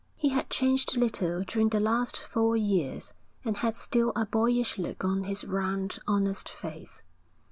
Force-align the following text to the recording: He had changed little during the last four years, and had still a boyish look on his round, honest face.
He 0.15 0.29
had 0.29 0.49
changed 0.49 0.97
little 0.97 1.43
during 1.43 1.69
the 1.69 1.79
last 1.79 2.17
four 2.17 2.57
years, 2.57 3.13
and 3.45 3.57
had 3.57 3.75
still 3.75 4.11
a 4.15 4.25
boyish 4.25 4.79
look 4.79 5.05
on 5.05 5.25
his 5.25 5.43
round, 5.43 5.99
honest 6.07 6.49
face. 6.49 7.03